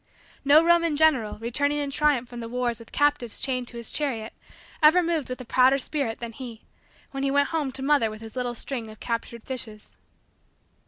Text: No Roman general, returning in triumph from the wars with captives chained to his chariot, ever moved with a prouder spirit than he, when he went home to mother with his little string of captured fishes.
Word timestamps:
No 0.43 0.63
Roman 0.63 0.95
general, 0.95 1.37
returning 1.37 1.77
in 1.77 1.91
triumph 1.91 2.27
from 2.27 2.39
the 2.39 2.49
wars 2.49 2.79
with 2.79 2.91
captives 2.91 3.39
chained 3.39 3.67
to 3.67 3.77
his 3.77 3.91
chariot, 3.91 4.33
ever 4.81 5.03
moved 5.03 5.29
with 5.29 5.39
a 5.41 5.45
prouder 5.45 5.77
spirit 5.77 6.19
than 6.19 6.31
he, 6.31 6.63
when 7.11 7.21
he 7.21 7.29
went 7.29 7.49
home 7.49 7.71
to 7.73 7.83
mother 7.83 8.09
with 8.09 8.21
his 8.21 8.35
little 8.35 8.55
string 8.55 8.89
of 8.89 8.99
captured 8.99 9.43
fishes. 9.43 9.97